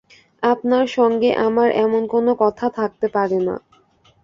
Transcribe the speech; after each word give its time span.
আপনার 0.43 0.85
সঙ্গে 0.91 1.29
আমার 1.47 1.69
এমন 1.77 2.01
কোনো 2.07 2.31
কথা 2.43 2.65
থাকতে 2.77 3.07
পারে 3.15 3.39
না। 3.47 3.55